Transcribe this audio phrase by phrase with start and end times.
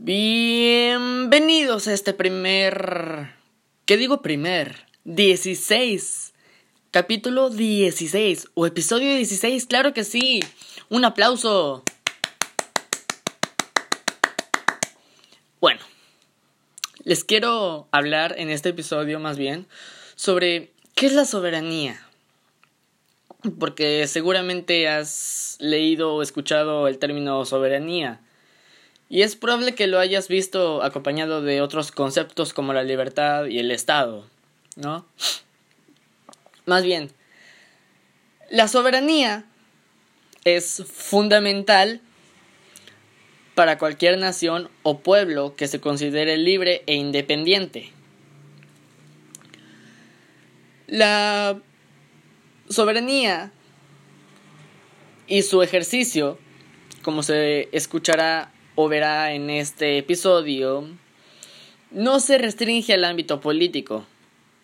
[0.00, 3.34] Bienvenidos a este primer...
[3.84, 4.86] ¿Qué digo primer?
[5.02, 6.34] 16.
[6.92, 10.38] Capítulo 16 o episodio 16, claro que sí.
[10.88, 11.82] Un aplauso.
[15.60, 15.80] Bueno,
[17.02, 19.66] les quiero hablar en este episodio más bien
[20.14, 22.00] sobre qué es la soberanía.
[23.58, 28.20] Porque seguramente has leído o escuchado el término soberanía
[29.10, 33.58] y es probable que lo hayas visto acompañado de otros conceptos como la libertad y
[33.58, 34.26] el Estado,
[34.76, 35.06] ¿no?
[36.66, 37.10] Más bien,
[38.50, 39.46] la soberanía
[40.44, 42.00] es fundamental
[43.54, 47.90] para cualquier nación o pueblo que se considere libre e independiente.
[50.86, 51.58] La
[52.68, 53.52] soberanía
[55.26, 56.38] y su ejercicio,
[57.02, 60.84] como se escuchará o verá en este episodio,
[61.90, 64.06] no se restringe al ámbito político,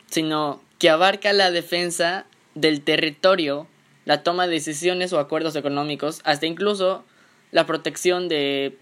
[0.06, 3.66] sino que abarca la defensa del territorio,
[4.04, 7.04] la toma de decisiones o acuerdos económicos, hasta incluso
[7.50, 8.78] la protección de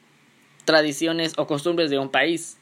[0.66, 2.58] tradiciones o costumbres de un país.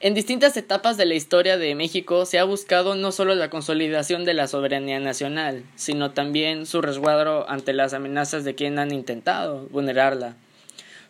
[0.00, 4.24] En distintas etapas de la historia de México se ha buscado no solo la consolidación
[4.24, 9.68] de la soberanía nacional, sino también su resguardo ante las amenazas de quien han intentado
[9.68, 10.36] vulnerarla.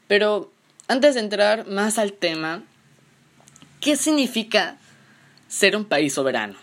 [0.08, 0.52] Pero
[0.88, 2.62] antes de entrar más al tema,
[3.80, 4.78] ¿qué significa
[5.48, 6.58] ser un país soberano?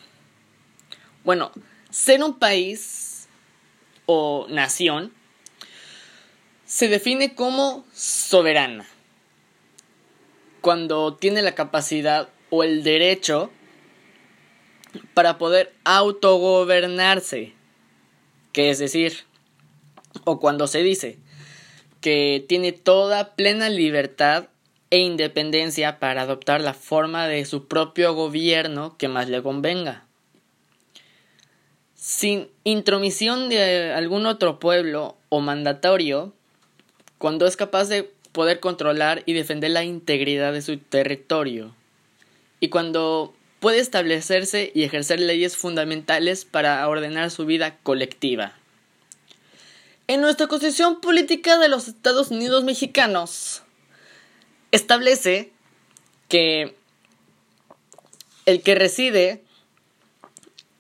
[1.24, 1.52] Bueno,
[1.90, 3.28] ser un país
[4.06, 5.14] o nación
[6.66, 8.86] se define como soberana
[10.62, 13.52] cuando tiene la capacidad o el derecho
[15.14, 17.54] para poder autogobernarse,
[18.54, 19.26] que es decir,
[20.24, 21.18] o cuando se dice
[22.04, 24.50] que tiene toda plena libertad
[24.90, 30.06] e independencia para adoptar la forma de su propio gobierno que más le convenga.
[31.96, 36.34] Sin intromisión de algún otro pueblo o mandatorio,
[37.18, 41.74] cuando es capaz de poder controlar y defender la integridad de su territorio,
[42.60, 48.58] y cuando puede establecerse y ejercer leyes fundamentales para ordenar su vida colectiva.
[50.08, 53.64] En nuestra Constitución Política de los Estados Unidos Mexicanos
[54.72, 55.54] establece
[56.28, 56.76] que
[58.46, 59.44] el que reside,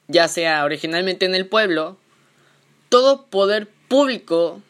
[0.10, 1.98] ya sea originalmente en el pueblo,
[2.90, 4.62] todo poder público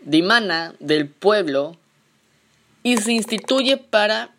[0.00, 1.76] dimana del pueblo
[2.82, 4.34] y se instituye para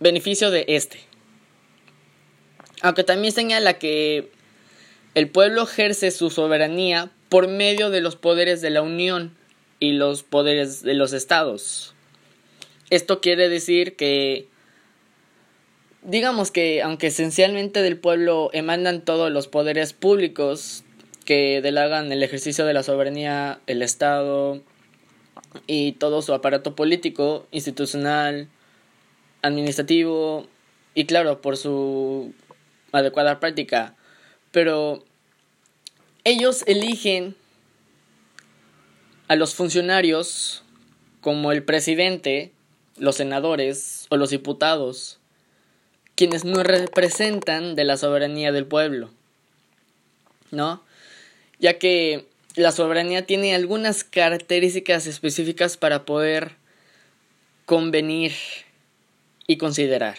[0.00, 1.00] beneficio de este.
[2.82, 4.32] Aunque también señala que
[5.14, 9.34] el pueblo ejerce su soberanía por medio de los poderes de la Unión
[9.78, 11.94] y los poderes de los estados.
[12.90, 14.48] Esto quiere decir que,
[16.02, 20.82] digamos que aunque esencialmente del pueblo emanan todos los poderes públicos
[21.24, 24.60] que delagan el ejercicio de la soberanía, el Estado
[25.68, 28.48] y todo su aparato político, institucional,
[29.42, 30.48] administrativo
[30.94, 32.34] y claro, por su
[32.90, 33.94] adecuada práctica.
[34.50, 35.04] Pero
[36.24, 37.34] ellos eligen
[39.28, 40.62] a los funcionarios
[41.20, 42.52] como el presidente,
[42.96, 45.18] los senadores o los diputados,
[46.14, 49.10] quienes no representan de la soberanía del pueblo.
[50.50, 50.82] ¿No?
[51.58, 52.26] Ya que
[52.56, 56.56] la soberanía tiene algunas características específicas para poder
[57.66, 58.32] convenir
[59.46, 60.16] y considerar.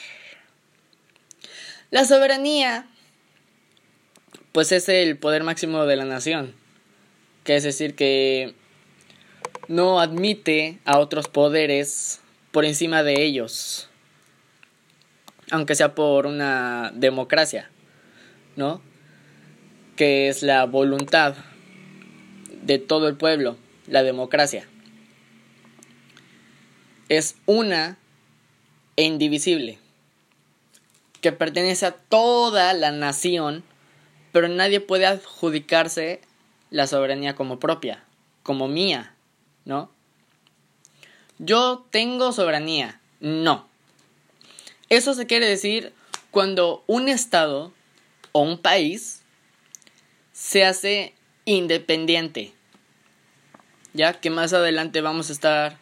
[1.90, 2.88] La soberanía
[4.52, 6.54] pues es el poder máximo de la nación,
[7.44, 8.54] que es decir que
[9.68, 12.20] no admite a otros poderes
[12.52, 13.90] por encima de ellos,
[15.52, 17.70] aunque sea por una democracia,
[18.58, 18.82] ¿no?
[19.96, 21.36] Que es la voluntad
[22.62, 23.58] de todo el pueblo,
[23.88, 24.68] la democracia.
[27.08, 27.98] Es una
[28.98, 29.80] e indivisible,
[31.22, 33.64] que pertenece a toda la nación
[34.32, 36.22] pero nadie puede adjudicarse
[36.70, 38.04] la soberanía como propia,
[38.44, 39.16] como mía,
[39.66, 39.92] ¿no?
[41.38, 43.68] Yo tengo soberanía, no.
[44.90, 45.94] Eso se quiere decir
[46.32, 47.74] cuando un estado
[48.32, 49.22] o un país
[50.34, 51.14] se hace
[51.46, 52.54] independiente.
[53.94, 55.78] Ya que más adelante vamos a estar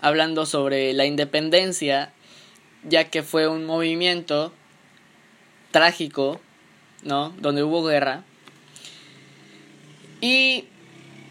[0.00, 2.12] hablando sobre la independencia,
[2.84, 4.52] ya que fue un movimiento
[5.70, 6.40] trágico
[7.02, 7.34] ¿no?
[7.38, 8.24] Donde hubo guerra.
[10.20, 10.64] Y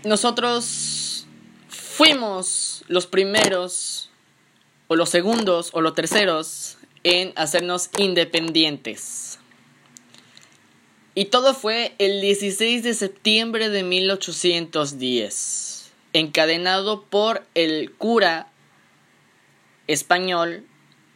[0.04, 1.28] nosotros
[1.68, 4.10] fuimos los primeros
[4.88, 9.40] o los segundos o los terceros en hacernos independientes.
[11.16, 18.48] Y todo fue el 16 de septiembre de 1810, encadenado por el cura
[19.88, 20.64] español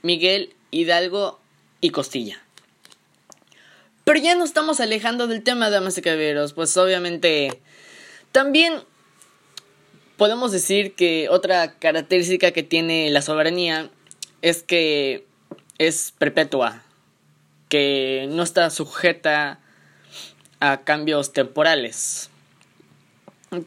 [0.01, 1.39] Miguel Hidalgo
[1.81, 2.41] y Costilla.
[4.11, 7.61] Pero ya no estamos alejando del tema, damas y caballeros, pues obviamente
[8.33, 8.83] también
[10.17, 13.89] podemos decir que otra característica que tiene la soberanía
[14.41, 15.25] es que
[15.77, 16.83] es perpetua,
[17.69, 19.61] que no está sujeta
[20.59, 22.29] a cambios temporales,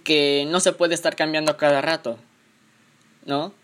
[0.04, 2.18] que no se puede estar cambiando cada rato,
[3.24, 3.54] ¿no?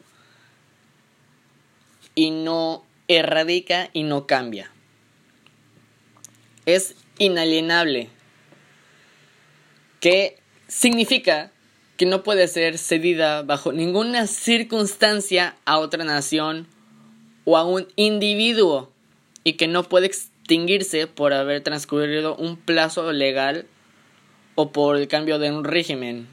[2.14, 4.72] Y no erradica y no cambia.
[6.66, 8.08] Es inalienable,
[10.00, 11.52] que significa
[11.96, 16.66] que no puede ser cedida bajo ninguna circunstancia a otra nación
[17.44, 18.90] o a un individuo
[19.44, 23.66] y que no puede extinguirse por haber transcurrido un plazo legal
[24.54, 26.26] o por el cambio de un régimen.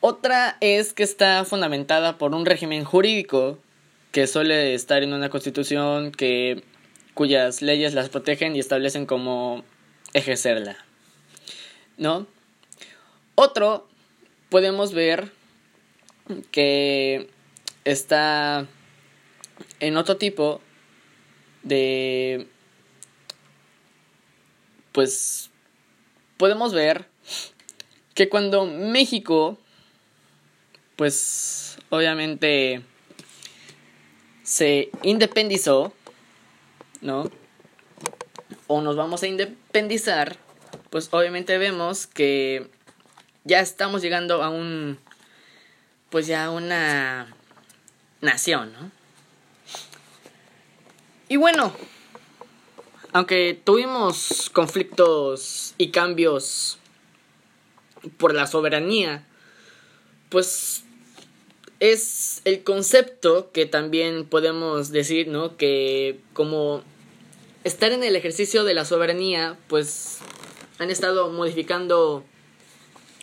[0.00, 3.58] Otra es que está fundamentada por un régimen jurídico
[4.10, 6.62] que suele estar en una constitución que
[7.14, 9.64] cuyas leyes las protegen y establecen cómo
[10.12, 10.76] ejercerla.
[11.96, 12.26] ¿No?
[13.34, 13.88] Otro
[14.48, 15.32] podemos ver
[16.50, 17.28] que
[17.84, 18.66] está
[19.80, 20.60] en otro tipo
[21.62, 22.48] de
[24.92, 25.50] pues
[26.36, 27.06] podemos ver
[28.14, 29.58] que cuando México
[30.96, 32.82] pues obviamente
[34.42, 35.94] se independizó,
[37.02, 37.30] ¿no?
[38.68, 40.38] O nos vamos a independizar,
[40.90, 42.70] pues obviamente vemos que
[43.44, 44.98] ya estamos llegando a un,
[46.10, 47.34] pues ya una
[48.20, 48.90] nación, ¿no?
[51.28, 51.72] Y bueno,
[53.12, 56.78] aunque tuvimos conflictos y cambios
[58.18, 59.26] por la soberanía,
[60.28, 60.84] pues
[61.80, 65.56] es el concepto que también podemos decir, ¿no?
[65.56, 66.84] Que como
[67.64, 70.18] estar en el ejercicio de la soberanía, pues
[70.78, 72.24] han estado modificando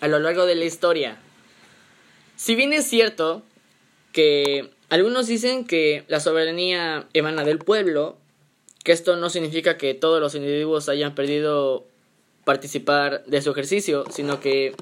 [0.02, 1.20] a lo largo de la historia.
[2.36, 3.44] Si bien es cierto
[4.14, 8.18] que algunos dicen que la soberanía emana del pueblo,
[8.84, 11.86] que esto no significa que todos los individuos hayan perdido
[12.46, 14.74] participar de su ejercicio, sino que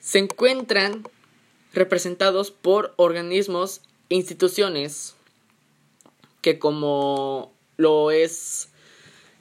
[0.00, 1.04] se encuentran
[1.72, 5.14] representados por organismos e instituciones
[6.42, 8.68] que como lo es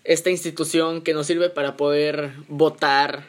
[0.04, 3.28] esta institución que nos sirve para poder votar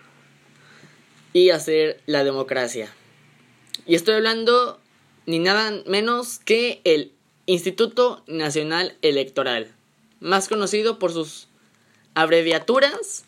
[1.32, 2.92] y hacer la democracia.
[3.86, 4.80] Y estoy hablando
[5.26, 7.12] ni nada menos que el
[7.46, 9.72] Instituto Nacional Electoral,
[10.20, 11.48] más conocido por sus
[12.14, 13.24] abreviaturas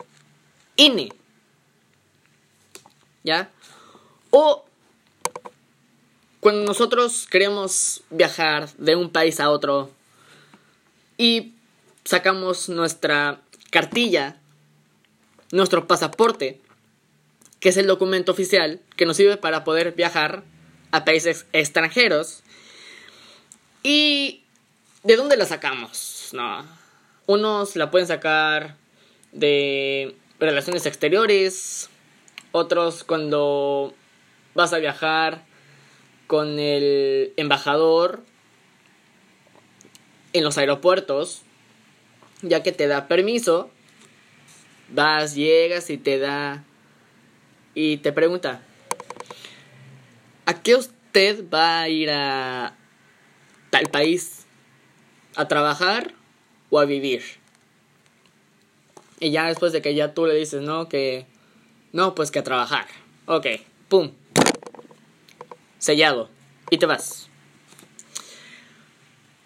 [0.77, 1.11] INE.
[3.25, 3.51] ¿Ya?
[4.31, 4.65] O
[6.41, 9.91] cuando nosotros queremos viajar de un país a otro
[11.17, 11.53] y
[12.09, 14.39] sacamos nuestra cartilla,
[15.53, 16.59] nuestro pasaporte,
[17.61, 20.43] que es el documento oficial que nos sirve para poder viajar
[20.91, 22.43] a países extranjeros.
[23.83, 24.43] ¿Y
[25.03, 26.31] de dónde la sacamos?
[26.33, 26.65] No.
[27.27, 28.77] Unos la pueden sacar
[29.33, 31.91] de relaciones exteriores,
[32.53, 33.93] otros cuando
[34.55, 35.45] vas a viajar
[36.27, 38.23] con el embajador
[40.33, 41.43] en los aeropuertos,
[42.43, 43.71] ya que te da permiso,
[44.89, 46.65] vas, llegas y te da
[47.75, 48.61] y te pregunta,
[50.47, 52.77] ¿a qué usted va a ir a
[53.71, 54.47] tal país?
[55.37, 56.13] ¿A trabajar
[56.71, 57.23] o a vivir?
[59.21, 61.27] Y ya después de que ya tú le dices, no, que...
[61.93, 62.87] No, pues que a trabajar.
[63.27, 63.47] Ok,
[63.89, 64.13] pum.
[65.79, 66.29] Sellado.
[66.71, 67.29] Y te vas.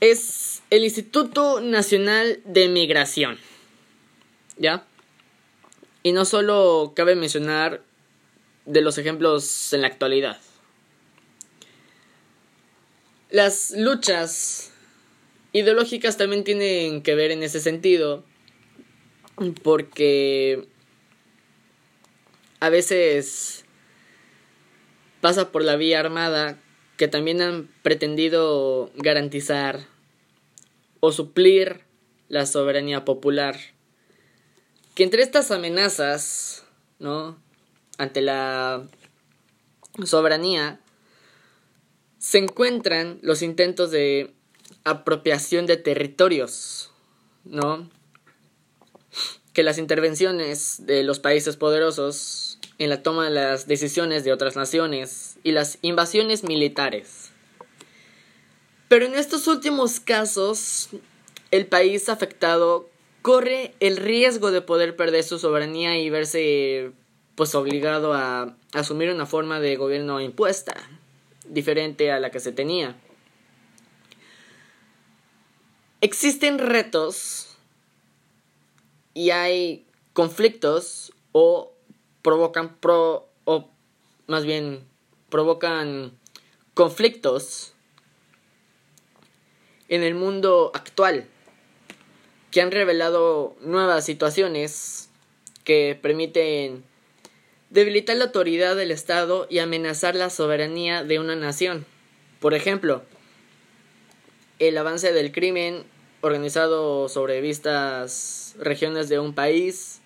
[0.00, 3.38] Es el Instituto Nacional de Migración.
[4.56, 4.86] ¿Ya?
[6.02, 7.82] Y no solo cabe mencionar
[8.64, 10.40] de los ejemplos en la actualidad.
[13.28, 14.72] Las luchas
[15.52, 18.24] ideológicas también tienen que ver en ese sentido,
[19.62, 20.66] porque
[22.60, 23.66] a veces
[25.20, 26.58] pasa por la vía armada
[26.96, 29.91] que también han pretendido garantizar
[31.04, 31.82] o suplir
[32.28, 33.58] la soberanía popular.
[34.94, 36.64] Que entre estas amenazas,
[37.00, 37.36] ¿no?
[37.98, 38.86] ante la
[40.04, 40.80] soberanía
[42.18, 44.32] se encuentran los intentos de
[44.84, 46.90] apropiación de territorios,
[47.44, 47.90] ¿no?
[49.52, 54.56] Que las intervenciones de los países poderosos en la toma de las decisiones de otras
[54.56, 57.31] naciones y las invasiones militares.
[58.92, 60.90] Pero en estos últimos casos,
[61.50, 62.90] el país afectado
[63.22, 66.92] corre el riesgo de poder perder su soberanía y verse
[67.34, 70.74] pues obligado a asumir una forma de gobierno impuesta,
[71.48, 72.94] diferente a la que se tenía.
[76.02, 77.56] Existen retos
[79.14, 81.72] y hay conflictos o
[82.20, 83.70] provocan pro o
[84.26, 84.84] más bien
[85.30, 86.12] provocan
[86.74, 87.72] conflictos
[89.92, 91.26] en el mundo actual
[92.50, 95.10] que han revelado nuevas situaciones
[95.64, 96.82] que permiten
[97.68, 101.84] debilitar la autoridad del Estado y amenazar la soberanía de una nación.
[102.40, 103.02] Por ejemplo,
[104.58, 105.84] el avance del crimen
[106.22, 110.00] organizado sobre vistas regiones de un país,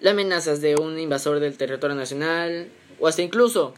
[0.00, 3.74] las amenazas de un invasor del territorio nacional, o hasta incluso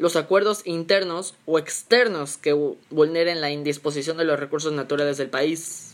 [0.00, 2.54] los acuerdos internos o externos que
[2.88, 5.92] vulneren la indisposición de los recursos naturales del país.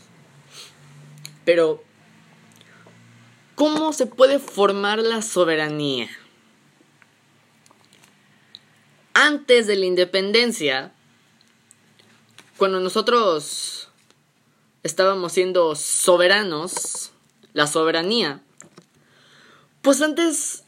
[1.43, 1.83] Pero,
[3.55, 6.07] ¿cómo se puede formar la soberanía?
[9.13, 10.93] Antes de la independencia,
[12.55, 13.89] cuando nosotros
[14.83, 17.11] estábamos siendo soberanos,
[17.51, 18.41] la soberanía,
[19.81, 20.63] pues antes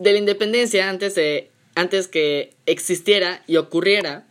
[0.00, 4.26] de la independencia, antes de antes que existiera y ocurriera,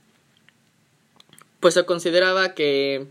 [1.60, 3.08] pues se consideraba que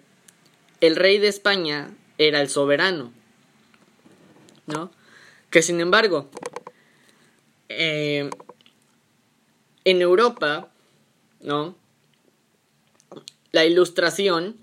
[0.80, 3.12] el rey de España era el soberano.
[4.66, 4.90] ¿No?
[5.50, 6.30] Que sin embargo,
[7.68, 8.30] eh,
[9.84, 10.68] en Europa,
[11.40, 11.76] ¿no?
[13.50, 14.56] La ilustración,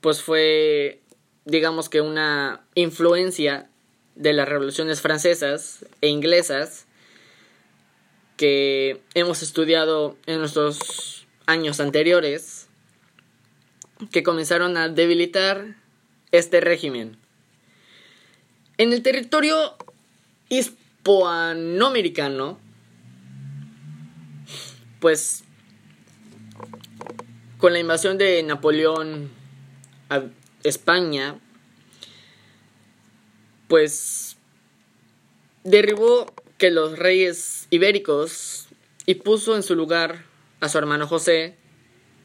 [0.00, 1.00] pues fue,
[1.44, 3.68] digamos que una influencia
[4.16, 6.86] de las revoluciones francesas e inglesas
[8.40, 12.68] que hemos estudiado en nuestros años anteriores,
[14.10, 15.76] que comenzaron a debilitar
[16.32, 17.18] este régimen.
[18.78, 19.76] En el territorio
[20.48, 22.58] hispanoamericano,
[25.00, 25.44] pues
[27.58, 29.30] con la invasión de Napoleón
[30.08, 30.22] a
[30.64, 31.38] España,
[33.68, 34.38] pues
[35.62, 38.68] derribó que los reyes ibéricos
[39.06, 40.26] y puso en su lugar
[40.60, 41.56] a su hermano José,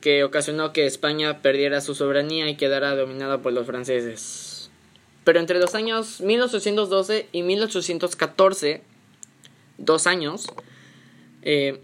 [0.02, 4.70] que ocasionó que España perdiera su soberanía y quedara dominada por los franceses.
[5.24, 8.84] Pero entre los años 1812 y 1814,
[9.78, 10.48] dos años,
[11.42, 11.82] eh,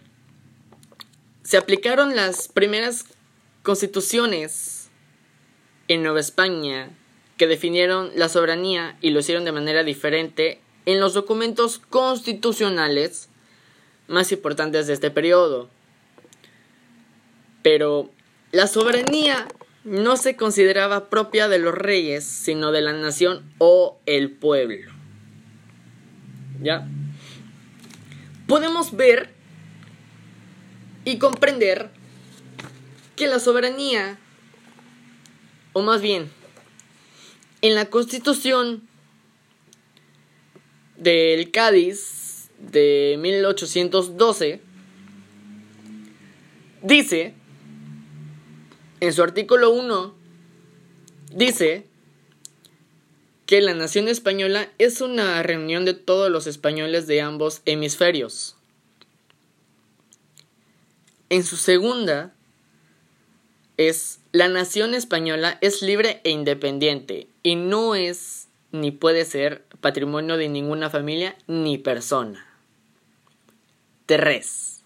[1.44, 3.06] se aplicaron las primeras
[3.64, 4.90] constituciones
[5.88, 6.90] en Nueva España
[7.38, 13.30] que definieron la soberanía y lo hicieron de manera diferente en los documentos constitucionales
[14.08, 15.70] más importantes de este periodo.
[17.64, 18.10] Pero
[18.52, 19.48] la soberanía
[19.84, 24.92] no se consideraba propia de los reyes, sino de la nación o el pueblo.
[26.62, 26.88] ¿Ya?
[28.48, 29.34] Podemos ver
[31.06, 31.90] y comprender
[33.16, 34.20] que la soberanía,
[35.74, 36.30] o más bien,
[37.62, 38.88] en la constitución
[41.02, 44.62] del Cádiz de 1812,
[46.84, 47.34] dice
[49.00, 50.14] en su artículo 1
[51.34, 51.88] dice
[53.48, 58.56] que la nación española es una reunión de todos los españoles de ambos hemisferios.
[61.30, 62.36] En su segunda
[63.78, 68.41] es la nación española es libre e independiente y no es
[68.72, 72.46] ni puede ser patrimonio de ninguna familia ni persona.
[74.06, 74.82] 3.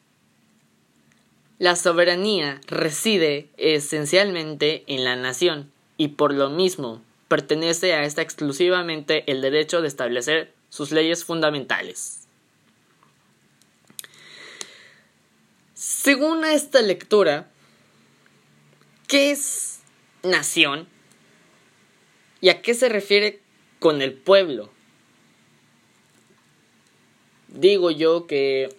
[1.58, 9.24] La soberanía reside esencialmente en la nación y por lo mismo pertenece a esta exclusivamente
[9.32, 12.28] el derecho de establecer sus leyes fundamentales.
[15.74, 17.50] Según esta lectura,
[19.08, 19.80] ¿qué es
[20.24, 20.88] nación?
[22.42, 23.42] ¿Y a qué se refiere
[23.86, 24.72] con el pueblo?
[27.50, 28.76] Digo yo que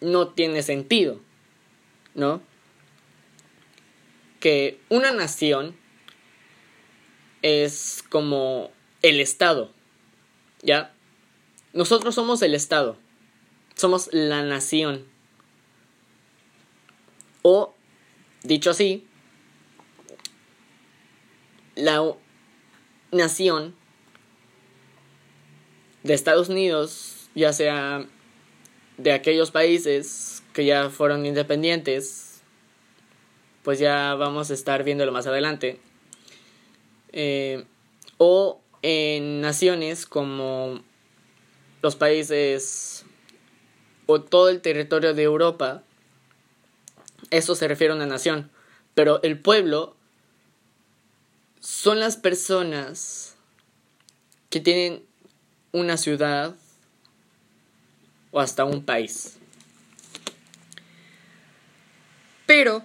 [0.00, 1.20] no tiene sentido,
[2.16, 2.42] ¿no?
[4.40, 5.76] Que una nación
[7.42, 9.72] es como el Estado,
[10.62, 10.92] ¿ya?
[11.74, 12.98] Nosotros somos el Estado,
[13.76, 15.06] somos la nación.
[17.42, 17.76] O,
[18.42, 19.06] dicho así,
[21.76, 22.02] la
[23.10, 23.74] nación
[26.02, 28.06] de Estados Unidos, ya sea
[28.96, 32.42] de aquellos países que ya fueron independientes,
[33.62, 35.80] pues ya vamos a estar viéndolo más adelante,
[37.12, 37.64] eh,
[38.16, 40.82] o en naciones como
[41.82, 43.04] los países
[44.06, 45.82] o todo el territorio de Europa,
[47.30, 48.50] eso se refiere a una nación,
[48.94, 49.97] pero el pueblo
[51.68, 53.36] son las personas
[54.48, 55.04] que tienen
[55.70, 56.56] una ciudad
[58.30, 59.36] o hasta un país.
[62.46, 62.82] Pero,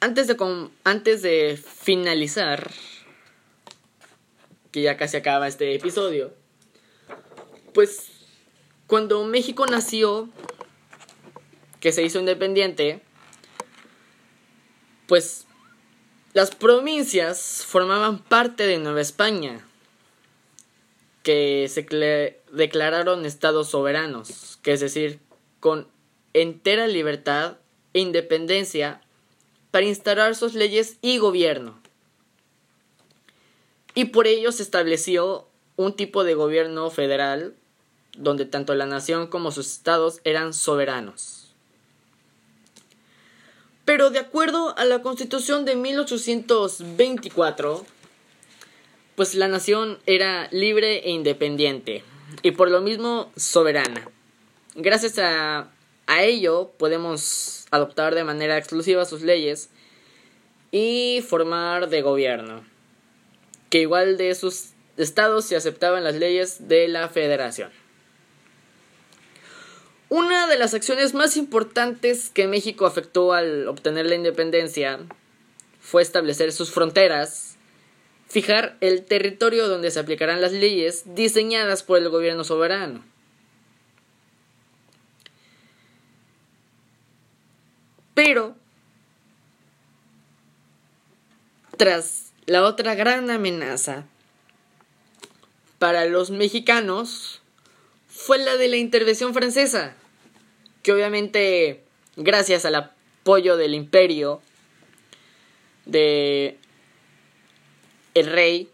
[0.00, 0.36] antes de,
[0.84, 2.70] antes de finalizar,
[4.70, 6.34] que ya casi acaba este episodio,
[7.72, 8.10] pues
[8.86, 10.28] cuando México nació,
[11.80, 13.00] que se hizo independiente,
[15.06, 15.47] pues
[16.38, 19.66] las provincias formaban parte de Nueva España,
[21.24, 21.82] que se
[22.52, 25.18] declararon estados soberanos, que es decir,
[25.58, 25.88] con
[26.34, 27.56] entera libertad
[27.92, 29.00] e independencia
[29.72, 31.76] para instalar sus leyes y gobierno.
[33.96, 37.56] Y por ello se estableció un tipo de gobierno federal
[38.16, 41.47] donde tanto la nación como sus estados eran soberanos.
[43.88, 47.86] Pero de acuerdo a la Constitución de 1824,
[49.16, 52.04] pues la nación era libre e independiente
[52.42, 54.06] y por lo mismo soberana.
[54.74, 55.70] Gracias a,
[56.06, 59.70] a ello podemos adoptar de manera exclusiva sus leyes
[60.70, 62.66] y formar de gobierno,
[63.70, 67.70] que igual de sus estados se aceptaban las leyes de la federación.
[70.10, 75.00] Una de las acciones más importantes que México afectó al obtener la independencia
[75.82, 77.56] fue establecer sus fronteras,
[78.26, 83.04] fijar el territorio donde se aplicarán las leyes diseñadas por el gobierno soberano.
[88.14, 88.56] Pero,
[91.76, 94.06] tras la otra gran amenaza
[95.78, 97.42] para los mexicanos,
[98.08, 99.94] fue la de la intervención francesa,
[100.88, 101.84] que obviamente
[102.16, 104.40] gracias al apoyo del imperio
[105.84, 106.56] de
[108.14, 108.70] el rey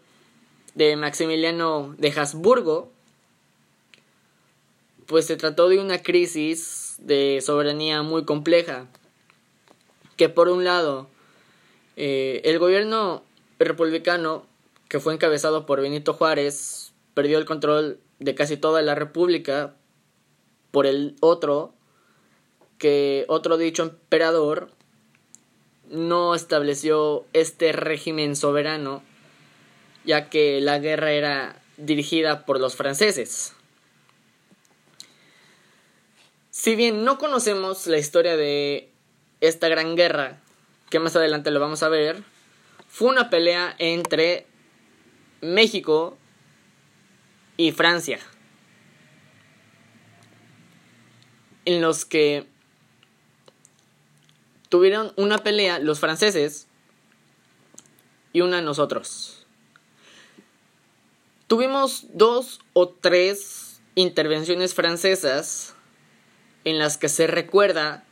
[0.75, 2.89] de Maximiliano de Habsburgo,
[5.07, 8.87] pues se trató de una crisis de soberanía muy compleja,
[10.15, 11.09] que por un lado
[11.97, 13.25] eh, el gobierno
[13.59, 14.45] republicano,
[14.87, 19.75] que fue encabezado por Benito Juárez, perdió el control de casi toda la República,
[20.71, 21.73] por el otro,
[22.77, 24.71] que otro dicho emperador
[25.89, 29.03] no estableció este régimen soberano,
[30.03, 33.53] ya que la guerra era dirigida por los franceses.
[36.51, 38.89] Si bien no conocemos la historia de
[39.41, 40.39] esta gran guerra,
[40.89, 42.23] que más adelante lo vamos a ver,
[42.87, 44.47] fue una pelea entre
[45.41, 46.17] México
[47.57, 48.19] y Francia,
[51.65, 52.47] en los que
[54.75, 56.67] tuvieron una pelea los franceses
[58.33, 59.45] y una nosotros.
[61.47, 65.75] Tuvimos dos o tres intervenciones francesas
[66.65, 68.03] en las que se recuerda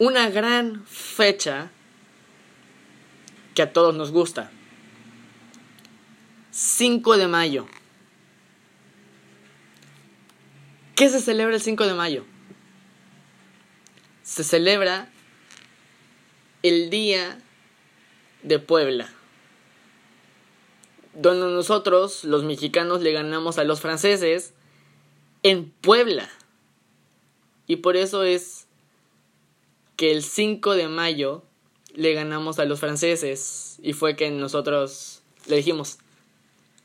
[0.00, 1.70] una gran fecha
[3.54, 4.50] que a todos nos gusta.
[6.50, 7.68] 5 de mayo.
[10.96, 12.24] ¿Qué se celebra el 5 de mayo?
[14.24, 15.08] Se celebra
[16.62, 17.38] el Día
[18.42, 19.12] de Puebla,
[21.14, 24.54] donde nosotros, los mexicanos, le ganamos a los franceses
[25.42, 26.28] en Puebla.
[27.66, 28.66] Y por eso es
[29.96, 31.42] que el 5 de mayo
[31.94, 35.98] le ganamos a los franceses y fue que nosotros le dijimos,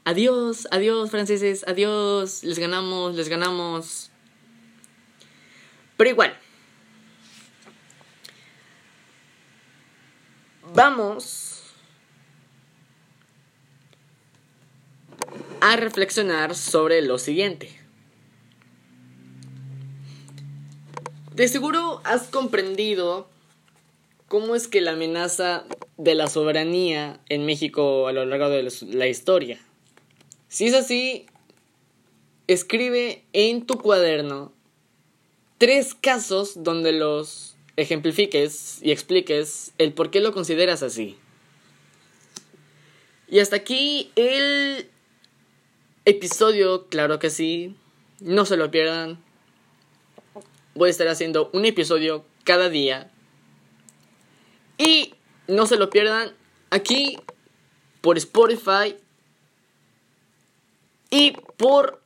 [0.07, 4.09] Adiós, adiós franceses, adiós, les ganamos, les ganamos.
[5.97, 6.46] Pero igual.
[10.73, 11.63] Vamos
[15.61, 17.69] a reflexionar sobre lo siguiente.
[21.33, 23.27] De seguro has comprendido
[24.27, 25.65] cómo es que la amenaza
[25.97, 29.59] de la soberanía en México a lo largo de la historia
[30.47, 31.25] si es así,
[32.47, 34.53] escribe en tu cuaderno
[35.57, 41.17] tres casos donde los ejemplifiques y expliques el por qué lo consideras así.
[43.29, 44.89] Y hasta aquí el
[46.05, 47.75] episodio, claro que sí.
[48.19, 49.19] No se lo pierdan.
[50.73, 53.11] Voy a estar haciendo un episodio cada día.
[54.77, 55.13] Y
[55.47, 56.33] no se lo pierdan
[56.69, 57.17] aquí
[58.01, 58.95] por Spotify
[61.09, 62.01] y por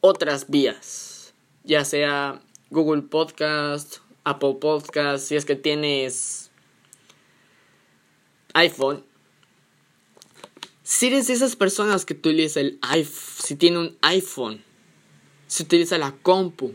[0.00, 6.50] otras vías, ya sea Google Podcast, Apple Podcast, si es que tienes
[8.54, 9.04] iPhone.
[10.82, 14.64] Si eres de esas personas que utilizan el iPhone, si tiene un iPhone,
[15.46, 16.74] si utiliza la compu,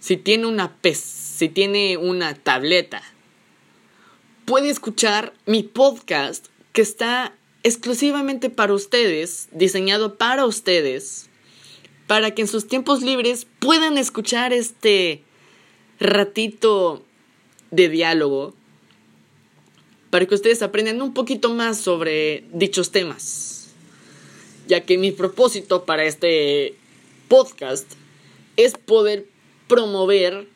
[0.00, 3.02] si tiene una si tiene una tableta,
[4.44, 11.28] puede escuchar mi podcast que está exclusivamente para ustedes, diseñado para ustedes,
[12.06, 15.24] para que en sus tiempos libres puedan escuchar este
[15.98, 17.04] ratito
[17.70, 18.54] de diálogo,
[20.10, 23.68] para que ustedes aprendan un poquito más sobre dichos temas,
[24.66, 26.74] ya que mi propósito para este
[27.28, 27.92] podcast
[28.56, 29.26] es poder
[29.68, 30.48] promover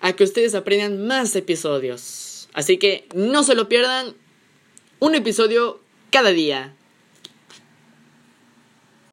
[0.00, 2.48] a que ustedes aprendan más episodios.
[2.52, 4.14] Así que no se lo pierdan
[5.00, 6.74] un episodio cada día.